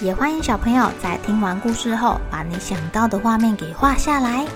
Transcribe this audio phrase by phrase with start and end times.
[0.00, 4.46] 也欢迎小朋友在听完故事后，把你想到的画面给画下来。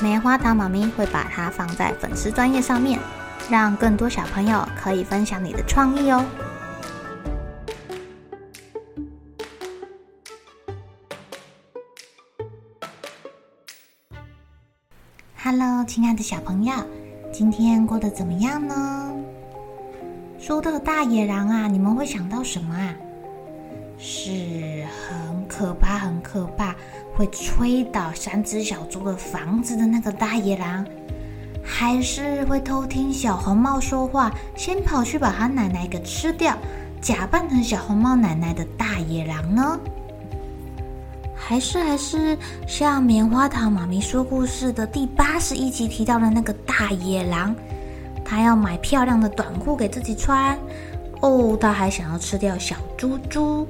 [0.00, 2.98] 棉花糖妈咪会把它放在粉丝专页上面，
[3.48, 6.24] 让更多小朋友可以分享你的创意哦。
[15.44, 16.74] Hello，亲爱的小朋友，
[17.32, 19.12] 今天过得怎么样呢？
[20.40, 22.92] 说到大野狼啊，你们会想到什么啊？
[24.04, 26.74] 是很可怕、很可怕，
[27.14, 30.84] 会吹倒三只小猪的房子的那个大野狼，
[31.62, 36.58] 还是会偷听小红帽说话，先跑去把他奶奶给吃掉，
[37.00, 39.78] 假扮成小红帽奶奶的大野狼呢？
[41.36, 42.36] 还是还是
[42.66, 47.54] 像棉花糖妈咪说故事的第八十一集提到的那个大野狼，
[48.24, 50.58] 他要买漂亮的短裤给自己穿，
[51.20, 53.64] 哦，他还想要吃掉小猪猪。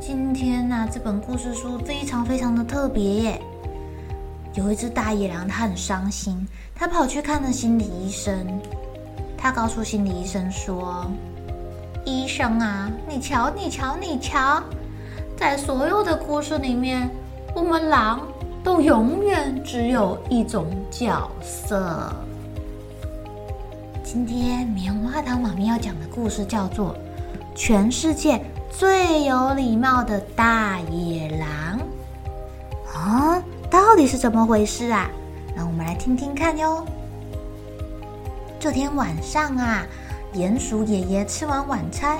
[0.00, 3.42] 今天呢、啊，这本故事书非常非常的特别耶。
[4.54, 8.46] 有一只大野狼，它很伤心，它跑去看了心理医生。
[9.36, 11.04] 它告诉心理医生说
[12.06, 14.62] ：“医生啊，你瞧，你瞧，你瞧，
[15.36, 17.10] 在所有的故事里面，
[17.54, 18.20] 我们狼
[18.62, 22.12] 都永远只有一种角色。”
[24.04, 26.94] 今天棉花糖妈咪要讲的故事叫做
[27.54, 28.36] 《全世界》
[28.70, 31.80] 最有礼貌的大野狼
[32.94, 35.10] 啊，到底是怎么回事啊？
[35.56, 36.86] 让我们来听听看哟。
[38.60, 39.86] 这天晚上啊，
[40.34, 42.18] 鼹鼠爷爷吃完晚餐，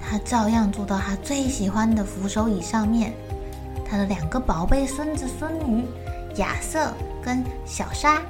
[0.00, 3.12] 他照样坐到他最喜欢的扶手椅上面。
[3.90, 5.84] 他的两个宝贝孙子孙女
[6.36, 6.92] 亚瑟
[7.24, 8.20] 跟小莎，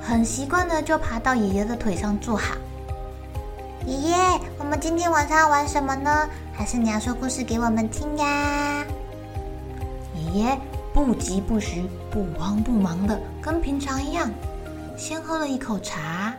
[0.00, 2.54] 很习惯的就爬到爷爷的腿上坐好。
[3.86, 4.16] 爷爷，
[4.58, 6.28] 我们今天晚上要玩什么呢？
[6.56, 8.82] 还是你要说故事给我们听呀？
[10.14, 10.58] 爷爷
[10.90, 14.30] 不急不徐、不慌不忙的，跟平常一样，
[14.96, 16.34] 先喝了一口茶，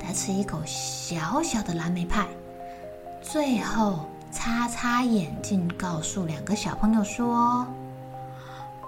[0.00, 2.28] 再吃一口小小的蓝莓派，
[3.20, 3.98] 最后
[4.30, 7.66] 擦擦眼镜，告诉两个小朋友说：“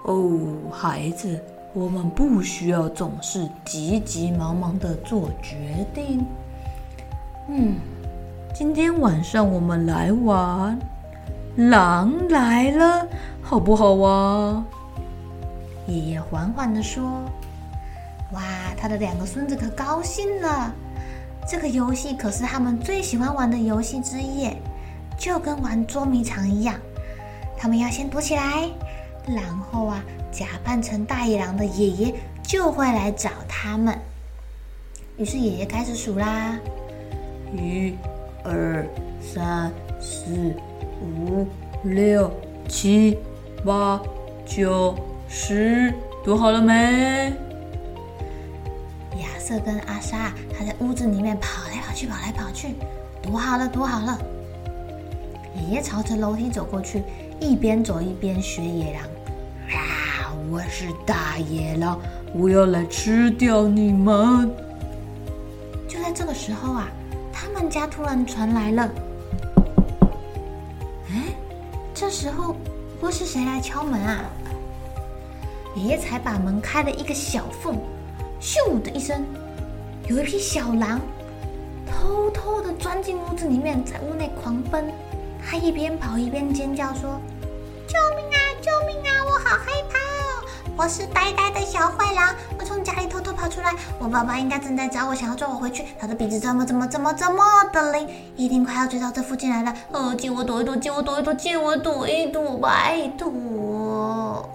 [0.07, 6.25] 哦，孩子，我们不需要总是急急忙忙的做决定。”
[7.49, 7.75] 嗯。
[8.53, 10.77] 今天晚上我们来玩，
[11.55, 13.07] 狼来了，
[13.41, 14.65] 好不好啊？
[15.87, 17.03] 爷爷缓缓地说
[18.33, 18.41] ：“哇，
[18.77, 20.73] 他的两个孙子可高兴了。
[21.47, 24.49] 这个游戏可是他们最喜欢玩的游戏之一，
[25.17, 26.75] 就跟玩捉迷藏一样。
[27.57, 28.69] 他们要先躲起来，
[29.25, 33.97] 然后啊，假扮成大野狼的爷爷就会来找他们。
[35.17, 36.59] 于是爷爷开始数啦，
[37.55, 37.95] 一。”
[38.43, 38.87] 二
[39.21, 40.53] 三四
[41.01, 41.45] 五
[41.83, 42.31] 六
[42.67, 43.17] 七
[43.65, 44.01] 八
[44.45, 44.95] 九
[45.27, 47.33] 十，读好了没？
[49.17, 52.75] 亚瑟跟阿莎还在屋子里面跑来跑去，跑来跑去，
[53.21, 54.17] 读好了，读好了。
[55.55, 57.03] 爷爷朝着楼梯走过去，
[57.39, 59.03] 一边走一边学野狼
[59.75, 61.99] ：“啊，我是大野狼，
[62.33, 64.49] 我要来吃掉你们！”
[65.87, 66.89] 就在这个时候啊。
[67.41, 68.91] 他们家突然传来了，
[71.09, 71.33] 哎，
[71.93, 72.53] 这时候
[72.99, 74.25] 会是谁来敲门啊？
[75.73, 77.77] 爷爷才把门开了一个小缝，
[78.41, 79.25] 咻的一声，
[80.09, 80.99] 有一匹小狼
[81.87, 84.91] 偷偷的钻进屋子里面，在屋内狂奔。
[85.41, 87.21] 他一边跑一边尖叫说
[87.87, 88.37] ：“救命啊！
[88.61, 89.23] 救命啊！
[89.25, 89.97] 我好害怕！”
[90.75, 93.18] 我是呆呆的小坏狼，我从家里偷
[93.49, 93.73] 出来。
[93.97, 95.83] 我爸爸应该正在找我，想要抓我回去。
[95.99, 97.43] 他的鼻子这么、这么、这么、这么
[97.73, 99.73] 的灵，一定快要追到这附近来了。
[99.91, 104.49] 哦，借我躲一躲，借我躲一躲，借我躲一躲，拜托！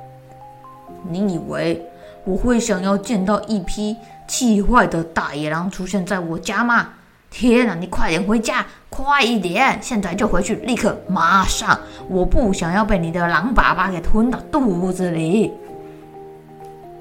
[1.09, 1.85] 你以为
[2.25, 3.97] 我会想要见到一批
[4.27, 6.89] 气坏的大野狼出现在我家吗？
[7.31, 9.77] 天哪，你快点回家，快一点！
[9.83, 11.77] 现在就回去，立刻，马上！
[12.09, 15.53] 我不想要被你的狼爸爸给吞到肚子里。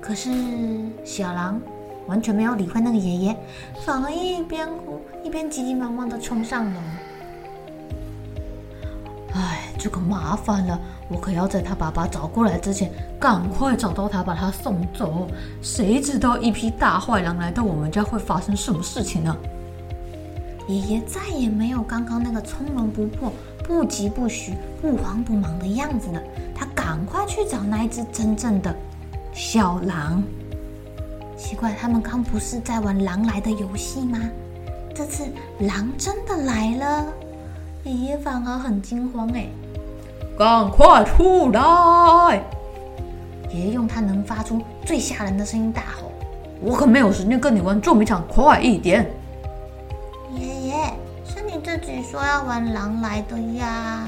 [0.02, 0.32] 可是
[1.06, 1.62] 小狼
[2.08, 3.38] 完全没有理会那个爷爷，
[3.86, 6.80] 反而一边哭一边急急忙忙的冲上楼。
[9.34, 10.80] 哎，这个麻烦了，
[11.10, 15.28] 我可要在他爸爸找过来之前，赶快找到他，把他送走。
[15.62, 19.36] 谁知道一匹大坏狼来到我们家会发生什么事情呢？
[20.68, 23.34] 爷爷再也没有刚刚那个从容不迫、
[23.66, 26.22] 不疾不徐、不慌不忙的样子了。
[26.56, 28.74] 他赶快去找那一只真正的
[29.34, 30.24] 小狼。
[31.38, 34.20] 奇怪，他们刚不是在玩狼来的游戏吗？
[34.96, 35.26] 这次
[35.60, 37.08] 狼真的来了，
[37.84, 39.48] 爷爷反而很惊慌哎！
[40.38, 42.42] 赶快出来！
[43.52, 46.12] 爷爷用他能发出最吓人的声音大吼
[46.62, 49.12] ：“我可没有时间跟你玩捉迷藏，快一点！”
[50.34, 50.94] 爷爷，
[51.26, 54.08] 是你自己说要玩狼来的呀！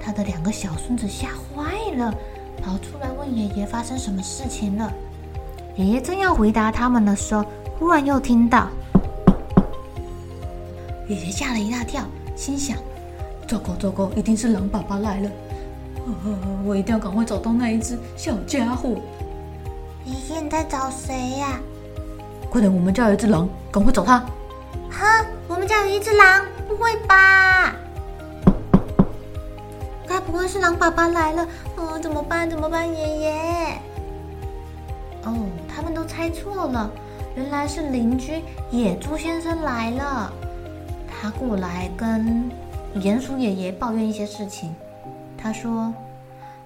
[0.00, 2.14] 他的两个小孙子吓坏了，
[2.62, 4.92] 跑出来问爷爷发生什么事情了。
[5.76, 7.44] 爷爷正要回答他们的时候，
[7.78, 8.68] 忽然又听到。
[11.06, 12.02] 爷爷吓了一大跳，
[12.34, 12.78] 心想
[13.46, 15.30] ：“糟糕糟糕，一定是狼爸爸来了！
[16.64, 18.96] 我一定要赶快找到那一只小家伙。”
[20.06, 21.60] 爷爷，你在找谁呀？
[22.48, 24.18] 快点，我们家有一只狼，赶快找他！
[24.90, 26.46] 哈，我们家有一只狼？
[26.66, 27.74] 不会吧？
[30.08, 31.46] 该不会是狼爸爸来了？
[31.76, 32.48] 哦，怎么办？
[32.48, 32.88] 怎么办？
[32.88, 33.82] 爷爷？
[35.86, 36.90] 他们都猜错了，
[37.36, 38.42] 原来是邻居
[38.72, 40.32] 野猪先生来了。
[41.08, 42.50] 他过来跟
[42.96, 44.74] 鼹鼠爷爷抱怨一些事情。
[45.38, 45.94] 他说：“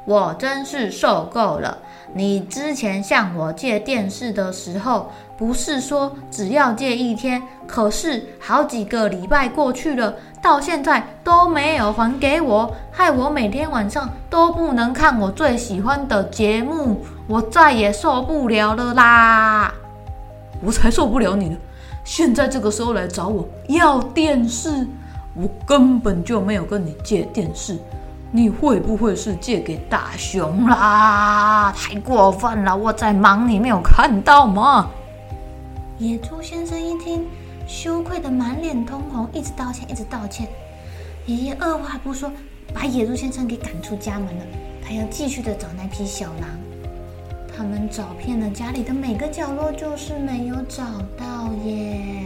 [0.04, 1.78] 我真是受够了！
[2.12, 7.40] 你之前向我借电视的时候，不是说只要借一天？
[7.66, 19.72] 可是好几个礼拜过去了，到现在都没有还给我，害我每天晚上都不能看我最喜欢的节目，我再也受不了了啦！
[20.62, 21.56] 我才受不了你呢！”
[22.02, 24.84] 现在这个时候来找我要电视，
[25.34, 27.78] 我根本就没有跟你借电视，
[28.32, 31.72] 你会不会是借给大雄啦？
[31.76, 32.76] 太过分了！
[32.76, 34.88] 我在忙，你没有看到吗？
[35.98, 37.26] 野猪先生一听，
[37.66, 40.48] 羞愧得满脸通红，一直道歉，一直道歉。
[41.26, 42.30] 爷爷二话不说，
[42.72, 44.44] 把野猪先生给赶出家门了。
[44.82, 46.48] 他要继续的找那匹小狼。
[47.56, 50.84] 他们找遍了家里的每个角落，就是没有找
[51.18, 52.24] 到耶。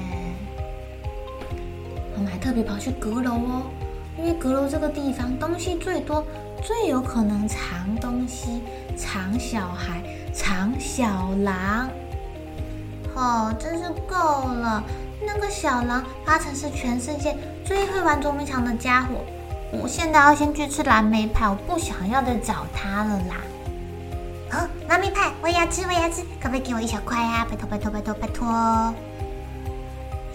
[2.15, 3.63] 我们还特别跑去阁楼哦，
[4.45, 6.23] 阁楼这个地方东西最多，
[6.63, 8.63] 最有可能藏东西、
[8.95, 10.03] 藏小孩、
[10.35, 11.89] 藏小狼。
[13.15, 14.85] 哦，真是够了！
[15.27, 19.15] 那个小狼八成是全世界最会玩捉迷藏的家伙。
[19.73, 23.37] 我现在要先去吃蓝莓派，我不想要再找他了啦。
[24.53, 27.47] 哦，蓝莓派，我也要吃，我也要吃，可不可以给我一小块呀？
[27.49, 28.95] 拜托，拜托，拜托，拜托！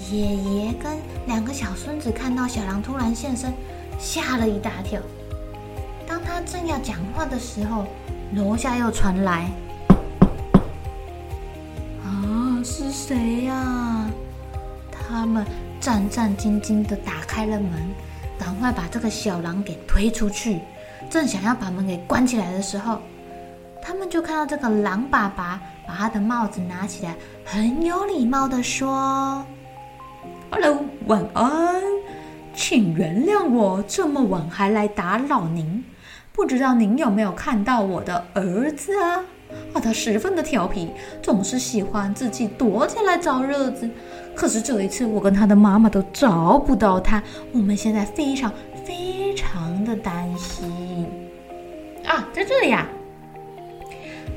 [0.09, 0.97] 爷爷跟
[1.27, 3.53] 两个小孙子看到小狼突然现身，
[3.99, 4.99] 吓了一大跳。
[6.07, 7.85] 当他正要讲话的时候，
[8.33, 9.51] 楼下又传来
[12.03, 14.09] ：“啊，是谁呀？”
[14.89, 15.45] 他们
[15.79, 17.71] 战战兢兢地打开了门，
[18.37, 20.59] 赶快把这个小狼给推出去。
[21.09, 22.99] 正想要把门给关起来的时候，
[23.81, 29.43] 他们就看到这个狼爸爸把他的帽子拿起来，很有礼貌地说
[30.51, 31.81] ：“Hello，晚安，
[32.59, 35.81] 请原谅我这么晚还来打扰您。
[36.33, 39.23] 不知道您有没有看到我的儿子啊？
[39.73, 43.89] 啊，他十分的调皮，总是喜欢自己躲起来找乐子。
[44.35, 47.23] 可是这一次我跟他的妈妈都找不到他，
[47.53, 48.51] 我们现在非常
[48.83, 51.07] 非常的担心。
[52.05, 52.85] 啊，在这里呀。”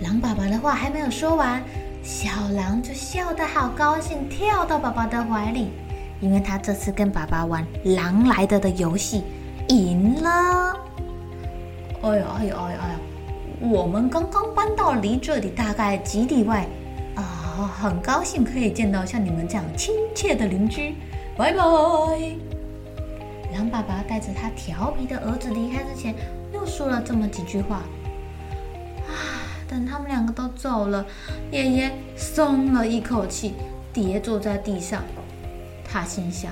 [0.00, 1.60] 狼爸爸的话还没有说完，
[2.04, 5.72] 小狼就笑得好高兴，跳到爸爸的怀里，
[6.22, 9.24] 因为他这次跟爸爸玩“狼来的”的游戏，
[9.68, 10.76] 赢了。
[12.02, 13.00] 哎呀哎呀哎呀哎呀！
[13.60, 16.66] 我们刚刚搬到离这里大概几里外，
[17.16, 20.94] 啊，很高兴可以见到像你们这样亲切的邻居。
[21.36, 21.62] 拜拜。
[23.52, 26.14] 狼爸爸带着他调皮的儿子离开之前，
[26.54, 27.76] 又说了这么几句话。
[29.06, 29.10] 啊
[29.68, 31.04] 等他们两个都走了，
[31.50, 33.54] 爷爷松了一口气，
[33.92, 35.02] 跌坐在地上。
[35.92, 36.50] 他心想：“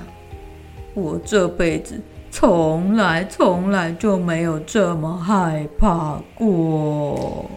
[0.93, 7.49] 我这辈子从来从来就没有这么害怕过。”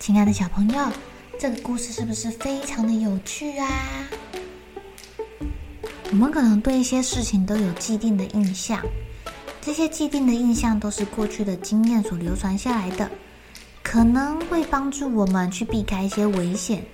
[0.00, 0.88] 亲爱的小朋友，
[1.38, 3.68] 这个故事是不是非常的有趣啊？
[6.10, 8.82] 我们可能对一些事情都有既定的印象。
[9.60, 13.08] 这些既定的印象都是过去的经验所流传下来的，
[13.82, 16.84] 可能会帮助我们去避开一些危险。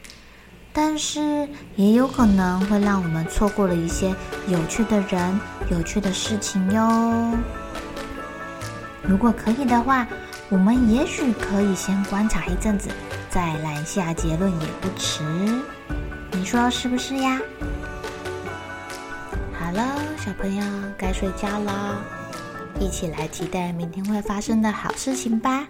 [0.73, 4.15] 但是也有可能会让我们错过了一些
[4.49, 7.37] 有趣的人、有趣的事情哟。
[9.03, 10.07] 如果可以的话，
[10.49, 12.89] 我们也许可以先观察一阵子，
[13.29, 15.23] 再来下结论也不迟。
[16.33, 17.39] 你说是不是呀？
[19.59, 19.85] 好了，
[20.17, 20.65] 小朋友
[20.97, 22.01] 该睡觉了，
[22.81, 25.67] 一起来期待明天会发生的好事情吧。